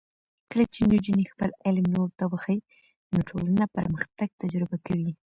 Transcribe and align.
کله 0.49 0.65
چې 0.73 0.79
نجونې 0.91 1.25
خپل 1.33 1.49
علم 1.65 1.85
نورو 1.95 2.15
ته 2.19 2.25
وښيي، 2.31 2.59
نو 3.11 3.17
ټولنه 3.29 3.63
پرمختګ 3.77 4.29
تجربه 4.41 4.77
کوي. 4.87 5.11